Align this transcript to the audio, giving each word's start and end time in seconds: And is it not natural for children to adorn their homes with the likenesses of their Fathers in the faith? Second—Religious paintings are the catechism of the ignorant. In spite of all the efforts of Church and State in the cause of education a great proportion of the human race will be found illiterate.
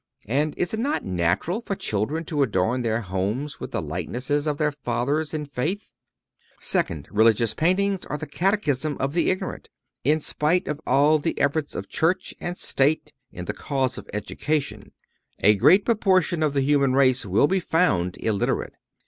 And 0.27 0.57
is 0.57 0.73
it 0.73 0.79
not 0.79 1.05
natural 1.05 1.61
for 1.61 1.75
children 1.75 2.25
to 2.25 2.41
adorn 2.41 2.81
their 2.81 3.01
homes 3.01 3.59
with 3.59 3.69
the 3.69 3.83
likenesses 3.83 4.47
of 4.47 4.57
their 4.57 4.71
Fathers 4.71 5.31
in 5.31 5.43
the 5.43 5.49
faith? 5.51 5.91
Second—Religious 6.59 7.53
paintings 7.53 8.03
are 8.07 8.17
the 8.17 8.25
catechism 8.25 8.97
of 8.99 9.13
the 9.13 9.29
ignorant. 9.29 9.69
In 10.03 10.19
spite 10.19 10.67
of 10.67 10.81
all 10.87 11.19
the 11.19 11.39
efforts 11.39 11.75
of 11.75 11.87
Church 11.87 12.33
and 12.41 12.57
State 12.57 13.13
in 13.31 13.45
the 13.45 13.53
cause 13.53 13.99
of 13.99 14.09
education 14.11 14.91
a 15.37 15.53
great 15.53 15.85
proportion 15.85 16.41
of 16.41 16.55
the 16.55 16.61
human 16.61 16.93
race 16.93 17.23
will 17.23 17.45
be 17.45 17.59
found 17.59 18.17
illiterate. 18.21 18.73